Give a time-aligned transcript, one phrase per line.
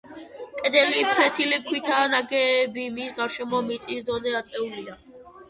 [0.61, 4.99] კედელი ფლეთილი ქვითაა ნაგები, მის გარშემო მიწის დონე აწეულია.